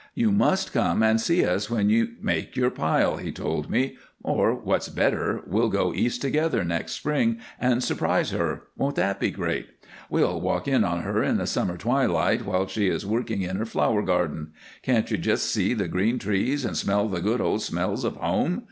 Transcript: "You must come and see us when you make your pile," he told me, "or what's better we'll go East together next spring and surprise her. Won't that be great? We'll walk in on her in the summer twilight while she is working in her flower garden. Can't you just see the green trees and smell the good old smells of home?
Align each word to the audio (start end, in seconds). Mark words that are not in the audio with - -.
"You 0.15 0.31
must 0.31 0.73
come 0.73 1.03
and 1.03 1.21
see 1.21 1.45
us 1.45 1.69
when 1.69 1.91
you 1.91 2.15
make 2.19 2.55
your 2.55 2.71
pile," 2.71 3.17
he 3.17 3.31
told 3.31 3.69
me, 3.69 3.97
"or 4.23 4.55
what's 4.55 4.89
better 4.89 5.43
we'll 5.45 5.69
go 5.69 5.93
East 5.93 6.23
together 6.23 6.63
next 6.63 6.93
spring 6.93 7.37
and 7.59 7.83
surprise 7.83 8.31
her. 8.31 8.63
Won't 8.75 8.95
that 8.95 9.19
be 9.19 9.29
great? 9.29 9.67
We'll 10.09 10.41
walk 10.41 10.67
in 10.67 10.83
on 10.83 11.03
her 11.03 11.21
in 11.21 11.37
the 11.37 11.45
summer 11.45 11.77
twilight 11.77 12.47
while 12.47 12.65
she 12.65 12.87
is 12.87 13.05
working 13.05 13.43
in 13.43 13.57
her 13.57 13.65
flower 13.67 14.01
garden. 14.01 14.53
Can't 14.81 15.11
you 15.11 15.17
just 15.19 15.45
see 15.51 15.75
the 15.75 15.87
green 15.87 16.17
trees 16.17 16.65
and 16.65 16.75
smell 16.75 17.07
the 17.07 17.21
good 17.21 17.39
old 17.39 17.61
smells 17.61 18.03
of 18.03 18.15
home? 18.15 18.59